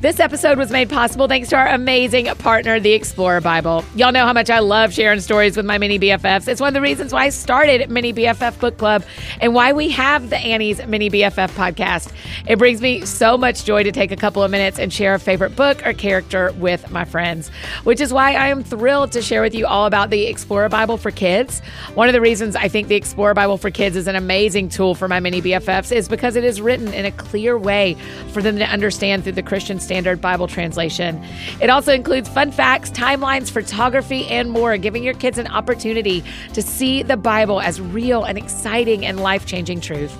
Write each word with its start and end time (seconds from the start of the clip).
This 0.00 0.20
episode 0.20 0.58
was 0.58 0.70
made 0.70 0.88
possible 0.88 1.26
thanks 1.26 1.48
to 1.48 1.56
our 1.56 1.66
amazing 1.66 2.26
partner, 2.36 2.78
the 2.78 2.92
Explorer 2.92 3.40
Bible. 3.40 3.84
Y'all 3.96 4.12
know 4.12 4.24
how 4.24 4.32
much 4.32 4.48
I 4.48 4.60
love 4.60 4.92
sharing 4.94 5.18
stories 5.18 5.56
with 5.56 5.66
my 5.66 5.76
mini 5.76 5.98
BFFs. 5.98 6.46
It's 6.46 6.60
one 6.60 6.68
of 6.68 6.74
the 6.74 6.80
reasons 6.80 7.12
why 7.12 7.24
I 7.24 7.28
started 7.30 7.90
Mini 7.90 8.12
BFF 8.12 8.60
Book 8.60 8.78
Club 8.78 9.02
and 9.40 9.56
why 9.56 9.72
we 9.72 9.88
have 9.88 10.30
the 10.30 10.36
Annie's 10.36 10.86
Mini 10.86 11.10
BFF 11.10 11.50
podcast. 11.50 12.12
It 12.46 12.60
brings 12.60 12.80
me 12.80 13.04
so 13.06 13.36
much 13.36 13.64
joy 13.64 13.82
to 13.82 13.90
take 13.90 14.12
a 14.12 14.16
couple 14.16 14.40
of 14.40 14.52
minutes 14.52 14.78
and 14.78 14.92
share 14.92 15.14
a 15.14 15.18
favorite 15.18 15.56
book 15.56 15.84
or 15.84 15.92
character 15.92 16.52
with 16.52 16.92
my 16.92 17.04
friends, 17.04 17.48
which 17.82 18.00
is 18.00 18.12
why 18.12 18.34
I 18.34 18.50
am 18.50 18.62
thrilled 18.62 19.10
to 19.12 19.20
share 19.20 19.42
with 19.42 19.52
you 19.52 19.66
all 19.66 19.86
about 19.86 20.10
the 20.10 20.26
Explorer 20.26 20.68
Bible 20.68 20.96
for 20.96 21.10
Kids. 21.10 21.58
One 21.94 22.08
of 22.08 22.12
the 22.12 22.20
reasons 22.20 22.54
I 22.54 22.68
think 22.68 22.86
the 22.86 22.94
Explorer 22.94 23.34
Bible 23.34 23.58
for 23.58 23.72
Kids 23.72 23.96
is 23.96 24.06
an 24.06 24.14
amazing 24.14 24.68
tool 24.68 24.94
for 24.94 25.08
my 25.08 25.18
mini 25.18 25.42
BFFs 25.42 25.90
is 25.90 26.08
because 26.08 26.36
it 26.36 26.44
is 26.44 26.60
written 26.60 26.94
in 26.94 27.04
a 27.04 27.10
clear 27.10 27.58
way 27.58 27.96
for 28.28 28.42
them 28.42 28.58
to 28.58 28.64
understand 28.64 29.24
through 29.24 29.32
the 29.32 29.42
Christian 29.42 29.80
Standard 29.88 30.20
Bible 30.20 30.46
translation. 30.46 31.18
It 31.62 31.70
also 31.70 31.94
includes 31.94 32.28
fun 32.28 32.52
facts, 32.52 32.90
timelines, 32.90 33.50
photography, 33.50 34.26
and 34.26 34.50
more, 34.50 34.76
giving 34.76 35.02
your 35.02 35.14
kids 35.14 35.38
an 35.38 35.46
opportunity 35.46 36.22
to 36.52 36.60
see 36.60 37.02
the 37.02 37.16
Bible 37.16 37.62
as 37.62 37.80
real 37.80 38.24
and 38.24 38.36
exciting 38.36 39.06
and 39.06 39.18
life 39.18 39.46
changing 39.46 39.80
truth. 39.80 40.14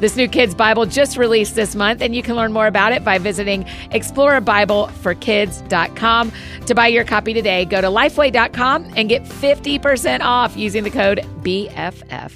This 0.00 0.14
new 0.14 0.28
kids' 0.28 0.54
Bible 0.54 0.84
just 0.84 1.16
released 1.16 1.54
this 1.54 1.74
month, 1.74 2.02
and 2.02 2.14
you 2.14 2.22
can 2.22 2.36
learn 2.36 2.52
more 2.52 2.66
about 2.66 2.92
it 2.92 3.02
by 3.02 3.16
visiting 3.16 3.64
explorerbibleforkids.com. 3.92 6.32
To 6.66 6.74
buy 6.74 6.88
your 6.88 7.04
copy 7.04 7.32
today, 7.32 7.64
go 7.64 7.80
to 7.80 7.86
lifeway.com 7.86 8.92
and 8.94 9.08
get 9.08 9.24
50% 9.24 10.20
off 10.20 10.54
using 10.54 10.84
the 10.84 10.90
code 10.90 11.20
BFF. 11.40 12.32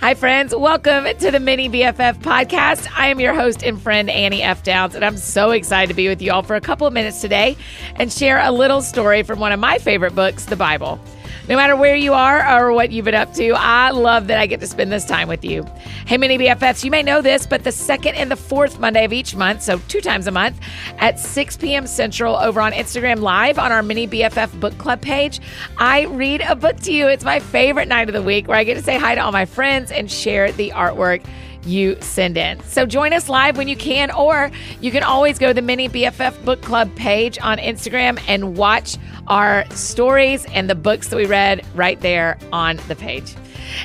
Hi, 0.00 0.14
friends. 0.14 0.54
Welcome 0.54 1.04
to 1.18 1.30
the 1.30 1.40
Mini 1.40 1.68
BFF 1.68 2.20
podcast. 2.20 2.86
I 2.96 3.08
am 3.08 3.18
your 3.18 3.34
host 3.34 3.62
and 3.64 3.80
friend, 3.80 4.10
Annie 4.10 4.42
F. 4.42 4.62
Downs, 4.62 4.94
and 4.94 5.04
I'm 5.04 5.16
so 5.16 5.50
excited 5.50 5.88
to 5.88 5.94
be 5.94 6.06
with 6.08 6.20
you 6.20 6.32
all 6.32 6.42
for 6.42 6.54
a 6.54 6.60
couple 6.60 6.86
of 6.86 6.92
minutes 6.92 7.20
today 7.20 7.56
and 7.96 8.12
share 8.12 8.38
a 8.38 8.52
little 8.52 8.82
story 8.82 9.22
from 9.22 9.40
one 9.40 9.52
of 9.52 9.58
my 9.58 9.78
favorite 9.78 10.14
books, 10.14 10.44
the 10.44 10.54
Bible. 10.54 11.00
No 11.48 11.54
matter 11.54 11.76
where 11.76 11.94
you 11.94 12.12
are 12.12 12.44
or 12.58 12.72
what 12.72 12.90
you've 12.90 13.04
been 13.04 13.14
up 13.14 13.32
to, 13.34 13.52
I 13.52 13.90
love 13.90 14.26
that 14.26 14.38
I 14.40 14.46
get 14.46 14.58
to 14.60 14.66
spend 14.66 14.90
this 14.90 15.04
time 15.04 15.28
with 15.28 15.44
you. 15.44 15.64
Hey, 16.04 16.16
mini 16.16 16.38
BFFs, 16.38 16.82
you 16.82 16.90
may 16.90 17.04
know 17.04 17.22
this, 17.22 17.46
but 17.46 17.62
the 17.62 17.70
second 17.70 18.16
and 18.16 18.32
the 18.32 18.36
fourth 18.36 18.80
Monday 18.80 19.04
of 19.04 19.12
each 19.12 19.36
month, 19.36 19.62
so 19.62 19.78
two 19.86 20.00
times 20.00 20.26
a 20.26 20.32
month, 20.32 20.58
at 20.98 21.20
6 21.20 21.56
p.m. 21.58 21.86
Central 21.86 22.34
over 22.34 22.60
on 22.60 22.72
Instagram 22.72 23.20
Live 23.20 23.60
on 23.60 23.70
our 23.70 23.84
Mini 23.84 24.08
BFF 24.08 24.58
Book 24.58 24.76
Club 24.76 25.00
page, 25.00 25.40
I 25.78 26.06
read 26.06 26.40
a 26.40 26.56
book 26.56 26.80
to 26.80 26.92
you. 26.92 27.06
It's 27.06 27.24
my 27.24 27.38
favorite 27.38 27.86
night 27.86 28.08
of 28.08 28.12
the 28.14 28.22
week 28.22 28.48
where 28.48 28.58
I 28.58 28.64
get 28.64 28.74
to 28.74 28.82
say 28.82 28.98
hi 28.98 29.14
to 29.14 29.20
all 29.20 29.30
my 29.30 29.44
friends 29.44 29.92
and 29.92 30.10
share 30.10 30.50
the 30.50 30.70
artwork 30.70 31.24
you 31.66 32.00
send 32.00 32.36
in. 32.36 32.60
So 32.64 32.86
join 32.86 33.12
us 33.12 33.28
live 33.28 33.56
when 33.56 33.68
you 33.68 33.76
can, 33.76 34.10
or 34.10 34.50
you 34.80 34.90
can 34.90 35.02
always 35.02 35.38
go 35.38 35.48
to 35.48 35.54
the 35.54 35.62
Mini 35.62 35.88
BFF 35.88 36.44
Book 36.44 36.62
Club 36.62 36.94
page 36.96 37.38
on 37.40 37.58
Instagram 37.58 38.22
and 38.28 38.56
watch 38.56 38.96
our 39.26 39.68
stories 39.70 40.44
and 40.46 40.70
the 40.70 40.74
books 40.74 41.08
that 41.08 41.16
we 41.16 41.26
read 41.26 41.64
right 41.74 42.00
there 42.00 42.38
on 42.52 42.78
the 42.88 42.94
page. 42.94 43.34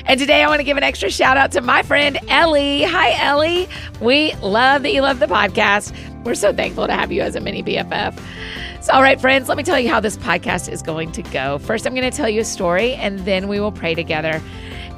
And 0.06 0.18
today 0.18 0.42
I 0.42 0.48
want 0.48 0.60
to 0.60 0.64
give 0.64 0.76
an 0.76 0.82
extra 0.82 1.10
shout 1.10 1.36
out 1.36 1.52
to 1.52 1.60
my 1.60 1.82
friend 1.82 2.18
Ellie. 2.28 2.84
Hi, 2.84 3.20
Ellie. 3.20 3.68
We 4.00 4.34
love 4.36 4.82
that 4.82 4.92
you 4.92 5.02
love 5.02 5.18
the 5.18 5.26
podcast. 5.26 5.92
We're 6.24 6.34
so 6.36 6.52
thankful 6.52 6.86
to 6.86 6.92
have 6.92 7.10
you 7.10 7.20
as 7.22 7.34
a 7.34 7.40
mini 7.40 7.62
BFF. 7.62 8.18
So, 8.80 8.92
all 8.92 9.02
right, 9.02 9.20
friends, 9.20 9.48
let 9.48 9.56
me 9.56 9.62
tell 9.62 9.78
you 9.78 9.88
how 9.88 10.00
this 10.00 10.16
podcast 10.16 10.68
is 10.70 10.82
going 10.82 11.12
to 11.12 11.22
go. 11.22 11.58
First, 11.58 11.86
I'm 11.86 11.94
going 11.94 12.08
to 12.08 12.16
tell 12.16 12.28
you 12.28 12.40
a 12.40 12.44
story, 12.44 12.94
and 12.94 13.20
then 13.20 13.46
we 13.46 13.60
will 13.60 13.70
pray 13.70 13.94
together. 13.94 14.42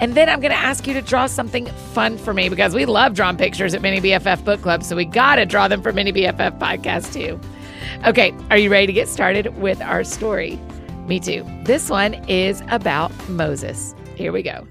And 0.00 0.14
then 0.14 0.28
I'm 0.28 0.40
going 0.40 0.52
to 0.52 0.58
ask 0.58 0.86
you 0.86 0.94
to 0.94 1.02
draw 1.02 1.26
something 1.26 1.66
fun 1.92 2.18
for 2.18 2.34
me 2.34 2.48
because 2.48 2.74
we 2.74 2.84
love 2.84 3.14
drawing 3.14 3.36
pictures 3.36 3.74
at 3.74 3.82
Mini 3.82 4.00
BFF 4.00 4.44
Book 4.44 4.60
Club. 4.62 4.82
So 4.82 4.96
we 4.96 5.04
got 5.04 5.36
to 5.36 5.46
draw 5.46 5.68
them 5.68 5.82
for 5.82 5.92
Mini 5.92 6.12
BFF 6.12 6.58
Podcast 6.58 7.12
too. 7.12 7.40
Okay, 8.06 8.34
are 8.50 8.58
you 8.58 8.70
ready 8.70 8.86
to 8.86 8.92
get 8.92 9.08
started 9.08 9.56
with 9.58 9.80
our 9.80 10.04
story? 10.04 10.58
Me 11.06 11.20
too. 11.20 11.44
This 11.64 11.90
one 11.90 12.14
is 12.28 12.62
about 12.68 13.12
Moses. 13.28 13.94
Here 14.16 14.32
we 14.32 14.42
go. 14.42 14.66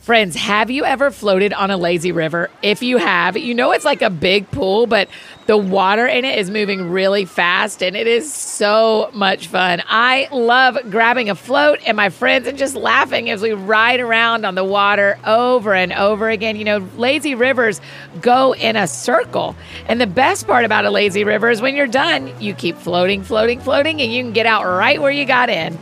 Friends, 0.00 0.34
have 0.34 0.70
you 0.70 0.86
ever 0.86 1.10
floated 1.10 1.52
on 1.52 1.70
a 1.70 1.76
lazy 1.76 2.10
river? 2.10 2.48
If 2.62 2.82
you 2.82 2.96
have, 2.96 3.36
you 3.36 3.54
know 3.54 3.72
it's 3.72 3.84
like 3.84 4.00
a 4.00 4.08
big 4.08 4.50
pool, 4.50 4.86
but 4.86 5.10
the 5.44 5.58
water 5.58 6.06
in 6.06 6.24
it 6.24 6.38
is 6.38 6.48
moving 6.48 6.90
really 6.90 7.26
fast 7.26 7.82
and 7.82 7.94
it 7.94 8.06
is 8.06 8.32
so 8.32 9.10
much 9.12 9.48
fun. 9.48 9.82
I 9.86 10.26
love 10.32 10.78
grabbing 10.90 11.28
a 11.28 11.34
float 11.34 11.80
and 11.86 11.98
my 11.98 12.08
friends 12.08 12.48
and 12.48 12.56
just 12.56 12.76
laughing 12.76 13.28
as 13.28 13.42
we 13.42 13.52
ride 13.52 14.00
around 14.00 14.46
on 14.46 14.54
the 14.54 14.64
water 14.64 15.18
over 15.26 15.74
and 15.74 15.92
over 15.92 16.30
again. 16.30 16.56
You 16.56 16.64
know, 16.64 16.88
lazy 16.96 17.34
rivers 17.34 17.78
go 18.22 18.54
in 18.54 18.76
a 18.76 18.86
circle. 18.86 19.54
And 19.86 20.00
the 20.00 20.06
best 20.06 20.46
part 20.46 20.64
about 20.64 20.86
a 20.86 20.90
lazy 20.90 21.24
river 21.24 21.50
is 21.50 21.60
when 21.60 21.76
you're 21.76 21.86
done, 21.86 22.32
you 22.40 22.54
keep 22.54 22.78
floating, 22.78 23.22
floating, 23.22 23.60
floating, 23.60 24.00
and 24.00 24.10
you 24.10 24.22
can 24.22 24.32
get 24.32 24.46
out 24.46 24.64
right 24.64 24.98
where 24.98 25.10
you 25.10 25.26
got 25.26 25.50
in. 25.50 25.78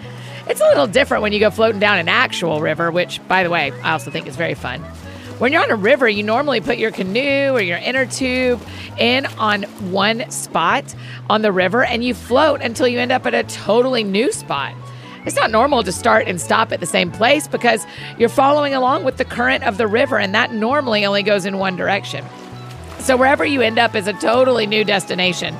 It's 0.48 0.62
a 0.62 0.68
little 0.68 0.86
different 0.86 1.22
when 1.22 1.34
you 1.34 1.40
go 1.40 1.50
floating 1.50 1.78
down 1.78 1.98
an 1.98 2.08
actual 2.08 2.62
river, 2.62 2.90
which, 2.90 3.20
by 3.28 3.42
the 3.42 3.50
way, 3.50 3.70
I 3.82 3.92
also 3.92 4.10
think 4.10 4.26
is 4.26 4.36
very 4.36 4.54
fun. 4.54 4.80
When 5.38 5.52
you're 5.52 5.62
on 5.62 5.70
a 5.70 5.76
river, 5.76 6.08
you 6.08 6.22
normally 6.22 6.60
put 6.60 6.78
your 6.78 6.90
canoe 6.90 7.50
or 7.52 7.60
your 7.60 7.76
inner 7.76 8.06
tube 8.06 8.60
in 8.98 9.26
on 9.38 9.64
one 9.92 10.28
spot 10.30 10.94
on 11.28 11.42
the 11.42 11.52
river 11.52 11.84
and 11.84 12.02
you 12.02 12.14
float 12.14 12.60
until 12.62 12.88
you 12.88 12.98
end 12.98 13.12
up 13.12 13.26
at 13.26 13.34
a 13.34 13.44
totally 13.44 14.02
new 14.02 14.32
spot. 14.32 14.74
It's 15.26 15.36
not 15.36 15.50
normal 15.50 15.82
to 15.82 15.92
start 15.92 16.26
and 16.26 16.40
stop 16.40 16.72
at 16.72 16.80
the 16.80 16.86
same 16.86 17.10
place 17.10 17.46
because 17.46 17.86
you're 18.18 18.30
following 18.30 18.72
along 18.72 19.04
with 19.04 19.18
the 19.18 19.26
current 19.26 19.64
of 19.64 19.76
the 19.76 19.86
river, 19.86 20.18
and 20.18 20.34
that 20.34 20.52
normally 20.52 21.04
only 21.04 21.22
goes 21.22 21.44
in 21.44 21.58
one 21.58 21.76
direction. 21.76 22.24
So, 23.00 23.16
wherever 23.16 23.44
you 23.44 23.60
end 23.60 23.78
up 23.78 23.94
is 23.94 24.08
a 24.08 24.14
totally 24.14 24.66
new 24.66 24.84
destination. 24.84 25.54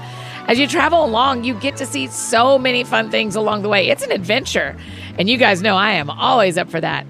As 0.49 0.59
you 0.59 0.67
travel 0.67 1.05
along, 1.05 1.45
you 1.45 1.53
get 1.53 1.77
to 1.77 1.85
see 1.85 2.07
so 2.07 2.59
many 2.59 2.83
fun 2.83 3.11
things 3.11 3.37
along 3.37 3.61
the 3.61 3.69
way. 3.69 3.89
It's 3.89 4.03
an 4.03 4.11
adventure. 4.11 4.75
And 5.19 5.29
you 5.29 5.37
guys 5.37 5.61
know 5.61 5.77
I 5.77 5.91
am 5.91 6.09
always 6.09 6.57
up 6.57 6.71
for 6.71 6.81
that. 6.81 7.07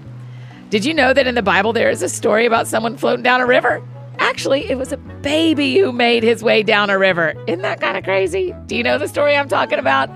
Did 0.69 0.83
you 0.83 0.93
know 0.93 1.13
that 1.13 1.25
in 1.25 1.35
the 1.35 1.41
Bible 1.41 1.71
there 1.71 1.89
is 1.89 2.03
a 2.03 2.09
story 2.09 2.45
about 2.45 2.67
someone 2.67 2.97
floating 2.97 3.23
down 3.23 3.39
a 3.39 3.45
river? 3.45 3.81
Actually, 4.17 4.69
it 4.69 4.77
was 4.77 4.91
a 4.91 4.97
baby 4.97 5.77
who 5.77 5.93
made 5.93 6.21
his 6.21 6.43
way 6.43 6.63
down 6.63 6.89
a 6.89 6.99
river. 6.99 7.33
Isn't 7.47 7.61
that 7.61 7.79
kind 7.79 7.95
of 7.95 8.03
crazy? 8.03 8.53
Do 8.65 8.75
you 8.75 8.83
know 8.83 8.97
the 8.97 9.07
story 9.07 9.37
I'm 9.37 9.47
talking 9.47 9.79
about? 9.79 10.09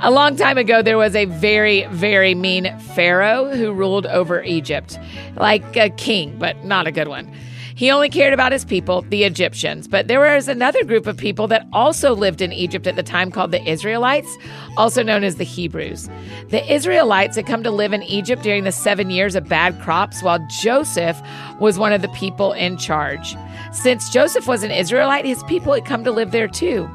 A 0.00 0.10
long 0.10 0.34
time 0.36 0.56
ago, 0.56 0.80
there 0.80 0.96
was 0.96 1.14
a 1.14 1.26
very, 1.26 1.84
very 1.88 2.34
mean 2.34 2.74
Pharaoh 2.94 3.54
who 3.54 3.70
ruled 3.74 4.06
over 4.06 4.42
Egypt, 4.42 4.98
like 5.36 5.76
a 5.76 5.90
king, 5.90 6.38
but 6.38 6.64
not 6.64 6.86
a 6.86 6.90
good 6.90 7.08
one. 7.08 7.30
He 7.76 7.90
only 7.90 8.08
cared 8.08 8.32
about 8.32 8.52
his 8.52 8.64
people, 8.64 9.02
the 9.02 9.24
Egyptians. 9.24 9.86
But 9.86 10.08
there 10.08 10.20
was 10.20 10.48
another 10.48 10.82
group 10.82 11.06
of 11.06 11.18
people 11.18 11.46
that 11.48 11.68
also 11.74 12.14
lived 12.14 12.40
in 12.40 12.50
Egypt 12.50 12.86
at 12.86 12.96
the 12.96 13.02
time 13.02 13.30
called 13.30 13.50
the 13.50 13.62
Israelites, 13.68 14.34
also 14.78 15.02
known 15.02 15.22
as 15.24 15.36
the 15.36 15.44
Hebrews. 15.44 16.08
The 16.48 16.72
Israelites 16.72 17.36
had 17.36 17.46
come 17.46 17.62
to 17.64 17.70
live 17.70 17.92
in 17.92 18.02
Egypt 18.02 18.42
during 18.42 18.64
the 18.64 18.72
seven 18.72 19.10
years 19.10 19.34
of 19.34 19.46
bad 19.46 19.78
crops, 19.82 20.22
while 20.22 20.38
Joseph 20.48 21.20
was 21.60 21.78
one 21.78 21.92
of 21.92 22.00
the 22.00 22.08
people 22.08 22.54
in 22.54 22.78
charge. 22.78 23.36
Since 23.72 24.08
Joseph 24.08 24.46
was 24.46 24.62
an 24.62 24.70
Israelite, 24.70 25.26
his 25.26 25.42
people 25.42 25.74
had 25.74 25.84
come 25.84 26.02
to 26.04 26.10
live 26.10 26.30
there 26.30 26.48
too. 26.48 26.88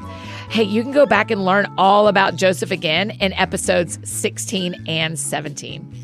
Hey, 0.50 0.64
you 0.64 0.82
can 0.82 0.90
go 0.90 1.06
back 1.06 1.30
and 1.30 1.44
learn 1.44 1.72
all 1.78 2.08
about 2.08 2.34
Joseph 2.34 2.72
again 2.72 3.12
in 3.12 3.32
episodes 3.34 4.00
16 4.02 4.84
and 4.88 5.16
17. 5.16 6.01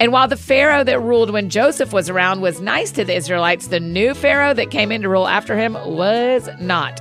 And 0.00 0.12
while 0.12 0.28
the 0.28 0.36
Pharaoh 0.36 0.84
that 0.84 1.00
ruled 1.00 1.30
when 1.30 1.50
Joseph 1.50 1.92
was 1.92 2.08
around 2.08 2.40
was 2.40 2.60
nice 2.60 2.90
to 2.92 3.04
the 3.04 3.14
Israelites, 3.14 3.68
the 3.68 3.80
new 3.80 4.14
Pharaoh 4.14 4.54
that 4.54 4.70
came 4.70 4.92
in 4.92 5.02
to 5.02 5.08
rule 5.08 5.28
after 5.28 5.56
him 5.56 5.74
was 5.74 6.48
not. 6.60 7.00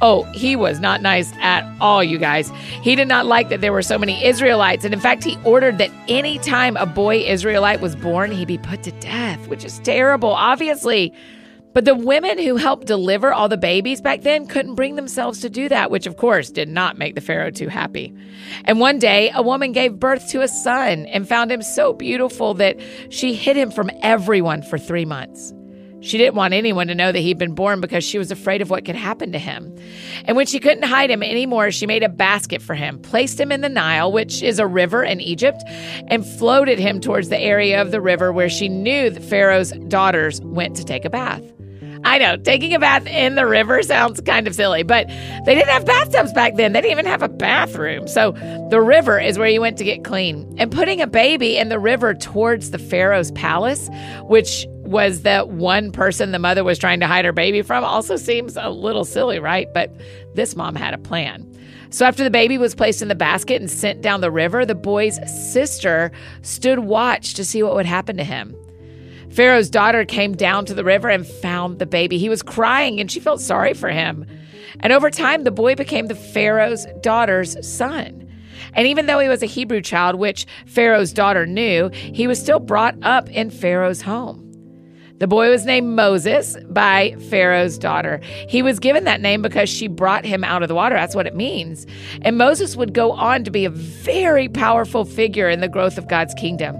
Oh, 0.00 0.22
he 0.32 0.54
was 0.54 0.78
not 0.78 1.02
nice 1.02 1.32
at 1.40 1.64
all, 1.80 2.04
you 2.04 2.18
guys. 2.18 2.50
He 2.82 2.94
did 2.94 3.08
not 3.08 3.26
like 3.26 3.48
that 3.48 3.60
there 3.60 3.72
were 3.72 3.82
so 3.82 3.98
many 3.98 4.24
Israelites. 4.24 4.84
And 4.84 4.94
in 4.94 5.00
fact, 5.00 5.24
he 5.24 5.36
ordered 5.44 5.78
that 5.78 5.90
any 6.06 6.38
time 6.38 6.76
a 6.76 6.86
boy 6.86 7.18
Israelite 7.18 7.80
was 7.80 7.96
born, 7.96 8.30
he 8.30 8.44
be 8.44 8.58
put 8.58 8.84
to 8.84 8.92
death, 8.92 9.48
which 9.48 9.64
is 9.64 9.80
terrible, 9.80 10.30
obviously. 10.30 11.12
But 11.78 11.84
the 11.84 11.94
women 11.94 12.38
who 12.38 12.56
helped 12.56 12.88
deliver 12.88 13.32
all 13.32 13.48
the 13.48 13.56
babies 13.56 14.00
back 14.00 14.22
then 14.22 14.48
couldn't 14.48 14.74
bring 14.74 14.96
themselves 14.96 15.38
to 15.42 15.48
do 15.48 15.68
that, 15.68 15.92
which 15.92 16.08
of 16.08 16.16
course 16.16 16.50
did 16.50 16.68
not 16.68 16.98
make 16.98 17.14
the 17.14 17.20
Pharaoh 17.20 17.52
too 17.52 17.68
happy. 17.68 18.12
And 18.64 18.80
one 18.80 18.98
day, 18.98 19.30
a 19.32 19.42
woman 19.42 19.70
gave 19.70 20.00
birth 20.00 20.28
to 20.30 20.42
a 20.42 20.48
son 20.48 21.06
and 21.06 21.28
found 21.28 21.52
him 21.52 21.62
so 21.62 21.92
beautiful 21.92 22.54
that 22.54 22.80
she 23.10 23.32
hid 23.32 23.56
him 23.56 23.70
from 23.70 23.92
everyone 24.02 24.62
for 24.62 24.76
three 24.76 25.04
months. 25.04 25.54
She 26.00 26.18
didn't 26.18 26.34
want 26.34 26.52
anyone 26.52 26.88
to 26.88 26.96
know 26.96 27.12
that 27.12 27.20
he'd 27.20 27.38
been 27.38 27.54
born 27.54 27.80
because 27.80 28.02
she 28.02 28.18
was 28.18 28.32
afraid 28.32 28.60
of 28.60 28.70
what 28.70 28.84
could 28.84 28.96
happen 28.96 29.30
to 29.30 29.38
him. 29.38 29.72
And 30.24 30.36
when 30.36 30.46
she 30.46 30.58
couldn't 30.58 30.82
hide 30.82 31.12
him 31.12 31.22
anymore, 31.22 31.70
she 31.70 31.86
made 31.86 32.02
a 32.02 32.08
basket 32.08 32.60
for 32.60 32.74
him, 32.74 32.98
placed 32.98 33.38
him 33.38 33.52
in 33.52 33.60
the 33.60 33.68
Nile, 33.68 34.10
which 34.10 34.42
is 34.42 34.58
a 34.58 34.66
river 34.66 35.04
in 35.04 35.20
Egypt, 35.20 35.62
and 36.08 36.26
floated 36.26 36.80
him 36.80 37.00
towards 37.00 37.28
the 37.28 37.38
area 37.38 37.80
of 37.80 37.92
the 37.92 38.00
river 38.00 38.32
where 38.32 38.50
she 38.50 38.68
knew 38.68 39.10
that 39.10 39.22
Pharaoh's 39.22 39.70
daughters 39.86 40.40
went 40.40 40.74
to 40.74 40.82
take 40.82 41.04
a 41.04 41.10
bath. 41.10 41.42
I 42.04 42.18
know, 42.18 42.36
taking 42.36 42.74
a 42.74 42.78
bath 42.78 43.06
in 43.06 43.34
the 43.34 43.46
river 43.46 43.82
sounds 43.82 44.20
kind 44.20 44.46
of 44.46 44.54
silly, 44.54 44.82
but 44.82 45.08
they 45.08 45.54
didn't 45.54 45.68
have 45.68 45.84
bathtubs 45.84 46.32
back 46.32 46.56
then. 46.56 46.72
They 46.72 46.80
didn't 46.80 46.92
even 46.92 47.06
have 47.06 47.22
a 47.22 47.28
bathroom. 47.28 48.08
So 48.08 48.32
the 48.70 48.80
river 48.80 49.18
is 49.18 49.38
where 49.38 49.48
you 49.48 49.60
went 49.60 49.76
to 49.78 49.84
get 49.84 50.04
clean. 50.04 50.54
And 50.58 50.70
putting 50.70 51.00
a 51.00 51.06
baby 51.06 51.56
in 51.56 51.68
the 51.68 51.78
river 51.78 52.14
towards 52.14 52.70
the 52.70 52.78
Pharaoh's 52.78 53.30
palace, 53.32 53.88
which 54.22 54.66
was 54.70 55.22
the 55.22 55.42
one 55.42 55.92
person 55.92 56.32
the 56.32 56.38
mother 56.38 56.64
was 56.64 56.78
trying 56.78 57.00
to 57.00 57.06
hide 57.06 57.24
her 57.24 57.32
baby 57.32 57.62
from 57.62 57.84
also 57.84 58.16
seems 58.16 58.56
a 58.56 58.70
little 58.70 59.04
silly, 59.04 59.38
right? 59.38 59.68
But 59.74 59.94
this 60.34 60.56
mom 60.56 60.74
had 60.74 60.94
a 60.94 60.98
plan. 60.98 61.44
So 61.90 62.04
after 62.04 62.22
the 62.22 62.30
baby 62.30 62.58
was 62.58 62.74
placed 62.74 63.02
in 63.02 63.08
the 63.08 63.14
basket 63.14 63.60
and 63.60 63.70
sent 63.70 64.02
down 64.02 64.20
the 64.20 64.30
river, 64.30 64.66
the 64.66 64.74
boy's 64.74 65.18
sister 65.52 66.10
stood 66.42 66.80
watch 66.80 67.34
to 67.34 67.44
see 67.44 67.62
what 67.62 67.74
would 67.74 67.86
happen 67.86 68.16
to 68.18 68.24
him. 68.24 68.54
Pharaoh's 69.30 69.70
daughter 69.70 70.04
came 70.04 70.34
down 70.34 70.64
to 70.66 70.74
the 70.74 70.84
river 70.84 71.08
and 71.08 71.26
found 71.26 71.78
the 71.78 71.86
baby. 71.86 72.18
He 72.18 72.28
was 72.28 72.42
crying 72.42 73.00
and 73.00 73.10
she 73.10 73.20
felt 73.20 73.40
sorry 73.40 73.74
for 73.74 73.88
him. 73.88 74.26
And 74.80 74.92
over 74.92 75.10
time, 75.10 75.44
the 75.44 75.50
boy 75.50 75.74
became 75.74 76.06
the 76.06 76.14
Pharaoh's 76.14 76.86
daughter's 77.00 77.56
son. 77.66 78.28
And 78.74 78.86
even 78.86 79.06
though 79.06 79.18
he 79.18 79.28
was 79.28 79.42
a 79.42 79.46
Hebrew 79.46 79.80
child, 79.80 80.16
which 80.16 80.46
Pharaoh's 80.66 81.12
daughter 81.12 81.46
knew, 81.46 81.90
he 81.92 82.26
was 82.26 82.40
still 82.40 82.60
brought 82.60 82.96
up 83.02 83.28
in 83.30 83.50
Pharaoh's 83.50 84.02
home. 84.02 84.47
The 85.18 85.26
boy 85.26 85.50
was 85.50 85.66
named 85.66 85.96
Moses 85.96 86.56
by 86.70 87.16
Pharaoh's 87.28 87.76
daughter. 87.76 88.20
He 88.48 88.62
was 88.62 88.78
given 88.78 89.02
that 89.04 89.20
name 89.20 89.42
because 89.42 89.68
she 89.68 89.88
brought 89.88 90.24
him 90.24 90.44
out 90.44 90.62
of 90.62 90.68
the 90.68 90.76
water. 90.76 90.94
That's 90.94 91.16
what 91.16 91.26
it 91.26 91.34
means. 91.34 91.86
And 92.22 92.38
Moses 92.38 92.76
would 92.76 92.94
go 92.94 93.10
on 93.12 93.42
to 93.42 93.50
be 93.50 93.64
a 93.64 93.70
very 93.70 94.48
powerful 94.48 95.04
figure 95.04 95.48
in 95.48 95.60
the 95.60 95.68
growth 95.68 95.98
of 95.98 96.06
God's 96.06 96.34
kingdom. 96.34 96.76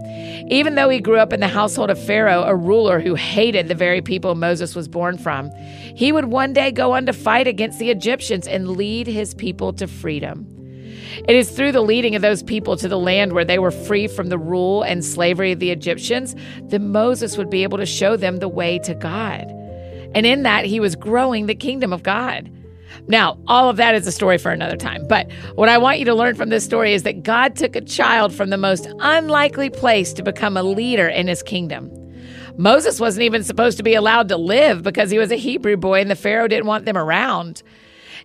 Even 0.51 0.77
though 0.77 0.89
he 0.89 1.01
grew 1.01 1.19
up 1.19 1.33
in 1.33 1.41
the 1.41 1.49
household 1.49 1.91
of 1.91 2.03
Pharaoh, 2.07 2.45
a 2.45 2.55
ruler 2.55 3.01
who 3.01 3.17
hated 3.17 3.67
the 3.67 3.75
very 3.75 4.01
people 4.01 4.37
Moses 4.37 4.77
was 4.77 4.87
born 4.87 5.19
from, 5.19 5.51
he 5.97 6.13
would 6.13 6.27
one 6.27 6.53
day 6.53 6.71
go 6.71 6.93
on 6.93 7.07
to 7.07 7.13
fight 7.13 7.49
against 7.49 7.81
the 7.81 7.91
Egyptians 7.91 8.47
and 8.47 8.77
lead 8.77 9.09
his 9.09 9.35
people 9.35 9.73
to 9.73 9.89
freedom. 9.89 10.58
It 11.29 11.37
is 11.37 11.51
through 11.51 11.73
the 11.73 11.81
leading 11.81 12.15
of 12.15 12.23
those 12.23 12.43
people 12.43 12.77
to 12.77 12.89
the 12.89 12.99
land 12.99 13.33
where 13.33 13.45
they 13.45 13.59
were 13.59 13.71
free 13.71 14.07
from 14.07 14.29
the 14.29 14.39
rule 14.39 14.83
and 14.83 15.05
slavery 15.05 15.53
of 15.53 15.59
the 15.59 15.71
Egyptians 15.71 16.35
that 16.69 16.81
Moses 16.81 17.37
would 17.37 17.51
be 17.51 17.63
able 17.63 17.79
to 17.79 17.87
show 17.87 18.17
them 18.17 18.39
the 18.39 18.49
way 18.49 18.79
to 18.81 18.95
God. 18.95 19.47
And 20.15 20.25
in 20.25 20.43
that, 20.43 20.65
he 20.65 20.81
was 20.81 20.97
growing 20.97 21.47
the 21.47 21.55
kingdom 21.55 21.93
of 21.93 22.03
God. 22.03 22.51
Now, 23.07 23.39
all 23.47 23.69
of 23.69 23.77
that 23.77 23.95
is 23.95 24.07
a 24.07 24.13
story 24.13 24.39
for 24.39 24.51
another 24.51 24.77
time. 24.77 25.07
But 25.07 25.31
what 25.55 25.69
I 25.69 25.79
want 25.79 25.99
you 25.99 26.05
to 26.07 26.15
learn 26.15 26.35
from 26.35 26.49
this 26.49 26.65
story 26.65 26.95
is 26.95 27.03
that 27.03 27.23
God 27.23 27.57
took 27.57 27.77
a 27.77 27.81
child 27.81 28.35
from 28.35 28.51
the 28.51 28.57
most 28.57 28.89
unlikely 29.01 29.71
place 29.71 30.13
to 30.15 30.23
become 30.23 30.57
a 30.57 30.63
leader 30.63 31.09
in 31.09 31.29
his 31.29 31.43
kingdom. 31.43 31.91
Moses 32.57 32.99
wasn't 32.99 33.23
even 33.23 33.45
supposed 33.45 33.77
to 33.77 33.85
be 33.85 33.95
allowed 33.95 34.29
to 34.29 34.37
live 34.37 34.83
because 34.83 35.11
he 35.11 35.19
was 35.19 35.31
a 35.31 35.37
Hebrew 35.37 35.77
boy 35.77 36.01
and 36.01 36.11
the 36.11 36.17
Pharaoh 36.17 36.49
didn't 36.49 36.67
want 36.67 36.87
them 36.87 36.99
around. 36.99 37.63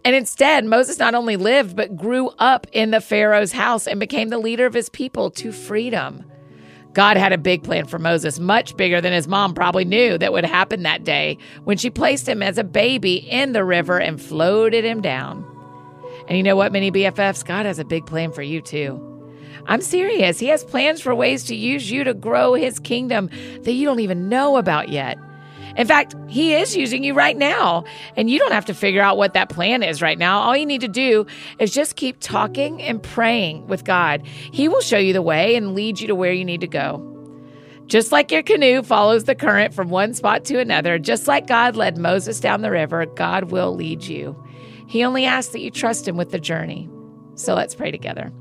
And 0.03 0.15
instead, 0.15 0.65
Moses 0.65 0.99
not 0.99 1.15
only 1.15 1.35
lived, 1.35 1.75
but 1.75 1.95
grew 1.95 2.29
up 2.39 2.67
in 2.71 2.91
the 2.91 3.01
Pharaoh's 3.01 3.51
house 3.51 3.87
and 3.87 3.99
became 3.99 4.29
the 4.29 4.37
leader 4.37 4.65
of 4.65 4.73
his 4.73 4.89
people 4.89 5.29
to 5.31 5.51
freedom. 5.51 6.25
God 6.93 7.17
had 7.17 7.33
a 7.33 7.37
big 7.37 7.63
plan 7.63 7.85
for 7.85 7.97
Moses, 7.97 8.39
much 8.39 8.77
bigger 8.77 9.01
than 9.01 9.13
his 9.13 9.27
mom 9.27 9.55
probably 9.55 9.83
knew 9.83 10.17
that 10.17 10.31
would 10.31 10.45
happen 10.45 10.83
that 10.83 11.03
day 11.03 11.37
when 11.63 11.77
she 11.77 11.89
placed 11.89 12.29
him 12.29 12.43
as 12.43 12.57
a 12.57 12.63
baby 12.63 13.15
in 13.15 13.53
the 13.53 13.65
river 13.65 13.99
and 13.99 14.21
floated 14.21 14.85
him 14.85 15.01
down. 15.01 15.43
And 16.27 16.37
you 16.37 16.43
know 16.43 16.55
what, 16.55 16.71
mini 16.71 16.91
BFFs? 16.91 17.43
God 17.43 17.65
has 17.65 17.79
a 17.79 17.85
big 17.85 18.05
plan 18.05 18.31
for 18.31 18.43
you 18.43 18.61
too. 18.61 19.09
I'm 19.65 19.81
serious. 19.81 20.39
He 20.39 20.47
has 20.47 20.63
plans 20.63 21.01
for 21.01 21.15
ways 21.15 21.45
to 21.45 21.55
use 21.55 21.89
you 21.89 22.03
to 22.03 22.13
grow 22.13 22.53
his 22.53 22.79
kingdom 22.79 23.29
that 23.61 23.73
you 23.73 23.85
don't 23.85 23.99
even 23.99 24.29
know 24.29 24.57
about 24.57 24.89
yet. 24.89 25.17
In 25.75 25.87
fact, 25.87 26.15
He 26.27 26.53
is 26.53 26.75
using 26.75 27.03
you 27.03 27.13
right 27.13 27.37
now, 27.37 27.83
and 28.15 28.29
you 28.29 28.39
don't 28.39 28.51
have 28.51 28.65
to 28.65 28.73
figure 28.73 29.01
out 29.01 29.17
what 29.17 29.33
that 29.33 29.49
plan 29.49 29.83
is 29.83 30.01
right 30.01 30.17
now. 30.17 30.39
All 30.39 30.55
you 30.55 30.65
need 30.65 30.81
to 30.81 30.87
do 30.87 31.25
is 31.59 31.73
just 31.73 31.95
keep 31.95 32.19
talking 32.19 32.81
and 32.81 33.01
praying 33.01 33.67
with 33.67 33.83
God. 33.83 34.25
He 34.25 34.67
will 34.67 34.81
show 34.81 34.97
you 34.97 35.13
the 35.13 35.21
way 35.21 35.55
and 35.55 35.73
lead 35.73 35.99
you 35.99 36.07
to 36.07 36.15
where 36.15 36.33
you 36.33 36.45
need 36.45 36.61
to 36.61 36.67
go. 36.67 37.09
Just 37.87 38.11
like 38.11 38.31
your 38.31 38.43
canoe 38.43 38.81
follows 38.81 39.25
the 39.25 39.35
current 39.35 39.73
from 39.73 39.89
one 39.89 40.13
spot 40.13 40.45
to 40.45 40.59
another, 40.59 40.97
just 40.97 41.27
like 41.27 41.47
God 41.47 41.75
led 41.75 41.97
Moses 41.97 42.39
down 42.39 42.61
the 42.61 42.71
river, 42.71 43.05
God 43.05 43.51
will 43.51 43.75
lead 43.75 44.03
you. 44.03 44.41
He 44.87 45.03
only 45.03 45.25
asks 45.25 45.51
that 45.53 45.59
you 45.59 45.71
trust 45.71 46.07
Him 46.07 46.17
with 46.17 46.31
the 46.31 46.39
journey. 46.39 46.89
So 47.35 47.55
let's 47.55 47.75
pray 47.75 47.91
together. 47.91 48.31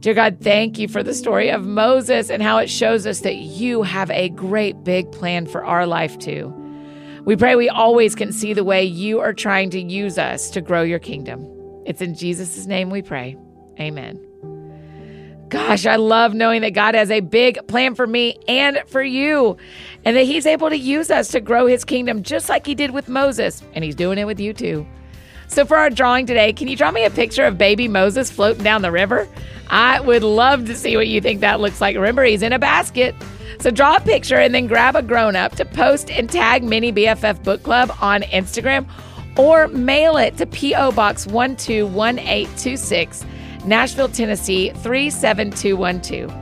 Dear 0.00 0.14
God, 0.14 0.38
thank 0.40 0.78
you 0.78 0.88
for 0.88 1.02
the 1.02 1.14
story 1.14 1.48
of 1.48 1.64
Moses 1.64 2.30
and 2.30 2.42
how 2.42 2.58
it 2.58 2.68
shows 2.68 3.06
us 3.06 3.20
that 3.20 3.36
you 3.36 3.82
have 3.82 4.10
a 4.10 4.28
great 4.28 4.84
big 4.84 5.10
plan 5.10 5.46
for 5.46 5.64
our 5.64 5.86
life 5.86 6.18
too. 6.18 6.54
We 7.24 7.34
pray 7.34 7.56
we 7.56 7.68
always 7.68 8.14
can 8.14 8.30
see 8.30 8.52
the 8.52 8.62
way 8.62 8.84
you 8.84 9.20
are 9.20 9.32
trying 9.32 9.70
to 9.70 9.80
use 9.80 10.18
us 10.18 10.50
to 10.50 10.60
grow 10.60 10.82
your 10.82 10.98
kingdom. 10.98 11.44
It's 11.86 12.02
in 12.02 12.14
Jesus' 12.14 12.66
name 12.66 12.90
we 12.90 13.02
pray. 13.02 13.36
Amen. 13.80 14.22
Gosh, 15.48 15.86
I 15.86 15.96
love 15.96 16.34
knowing 16.34 16.60
that 16.62 16.74
God 16.74 16.94
has 16.94 17.10
a 17.10 17.20
big 17.20 17.66
plan 17.66 17.94
for 17.94 18.06
me 18.06 18.36
and 18.48 18.78
for 18.88 19.02
you, 19.02 19.56
and 20.04 20.16
that 20.16 20.24
He's 20.24 20.44
able 20.44 20.68
to 20.68 20.76
use 20.76 21.10
us 21.10 21.28
to 21.28 21.40
grow 21.40 21.66
His 21.66 21.84
kingdom 21.84 22.22
just 22.22 22.48
like 22.48 22.66
He 22.66 22.74
did 22.74 22.90
with 22.90 23.08
Moses, 23.08 23.62
and 23.72 23.84
He's 23.84 23.94
doing 23.94 24.18
it 24.18 24.26
with 24.26 24.40
you 24.40 24.52
too. 24.52 24.86
So, 25.48 25.64
for 25.64 25.76
our 25.76 25.90
drawing 25.90 26.26
today, 26.26 26.52
can 26.52 26.68
you 26.68 26.76
draw 26.76 26.90
me 26.90 27.04
a 27.04 27.10
picture 27.10 27.44
of 27.44 27.56
baby 27.56 27.88
Moses 27.88 28.30
floating 28.30 28.64
down 28.64 28.82
the 28.82 28.92
river? 28.92 29.28
I 29.68 30.00
would 30.00 30.22
love 30.22 30.66
to 30.66 30.74
see 30.76 30.96
what 30.96 31.08
you 31.08 31.20
think 31.20 31.40
that 31.40 31.60
looks 31.60 31.80
like. 31.80 31.96
Remember, 31.96 32.24
he's 32.24 32.42
in 32.42 32.52
a 32.52 32.58
basket. 32.58 33.14
So, 33.60 33.70
draw 33.70 33.96
a 33.96 34.00
picture 34.00 34.36
and 34.36 34.54
then 34.54 34.66
grab 34.66 34.96
a 34.96 35.02
grown 35.02 35.36
up 35.36 35.56
to 35.56 35.64
post 35.64 36.10
and 36.10 36.30
tag 36.30 36.62
Mini 36.64 36.92
BFF 36.92 37.42
Book 37.42 37.62
Club 37.62 37.90
on 38.00 38.22
Instagram 38.22 38.86
or 39.38 39.68
mail 39.68 40.16
it 40.16 40.36
to 40.38 40.46
P.O. 40.46 40.92
Box 40.92 41.26
121826, 41.26 43.24
Nashville, 43.64 44.08
Tennessee 44.08 44.70
37212. 44.70 46.32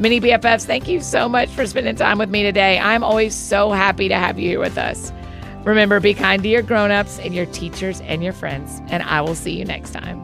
Mini 0.00 0.20
BFFs, 0.20 0.66
thank 0.66 0.88
you 0.88 1.00
so 1.00 1.28
much 1.28 1.48
for 1.50 1.66
spending 1.66 1.94
time 1.94 2.18
with 2.18 2.28
me 2.28 2.42
today. 2.42 2.80
I'm 2.80 3.04
always 3.04 3.32
so 3.34 3.70
happy 3.70 4.08
to 4.08 4.16
have 4.16 4.40
you 4.40 4.48
here 4.48 4.58
with 4.58 4.76
us. 4.76 5.12
Remember, 5.64 6.00
be 6.00 6.14
kind 6.14 6.42
to 6.42 6.48
your 6.48 6.62
grown-ups 6.62 7.18
and 7.18 7.34
your 7.34 7.46
teachers 7.46 8.00
and 8.02 8.22
your 8.22 8.32
friends, 8.32 8.80
and 8.88 9.02
I 9.02 9.20
will 9.20 9.34
see 9.34 9.58
you 9.58 9.64
next 9.64 9.92
time. 9.92 10.22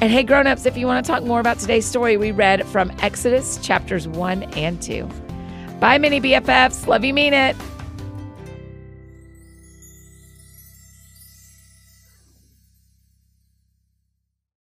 And 0.00 0.10
hey, 0.10 0.22
grown-ups, 0.22 0.66
if 0.66 0.76
you 0.76 0.86
want 0.86 1.04
to 1.04 1.10
talk 1.10 1.22
more 1.22 1.40
about 1.40 1.58
today's 1.58 1.86
story, 1.86 2.16
we 2.16 2.32
read 2.32 2.66
from 2.66 2.90
Exodus 3.00 3.58
chapters 3.58 4.08
1 4.08 4.42
and 4.54 4.82
2. 4.82 5.08
Bye, 5.80 5.98
mini 5.98 6.20
BFFs. 6.20 6.86
Love 6.86 7.04
you, 7.04 7.14
mean 7.14 7.34
it. 7.34 7.56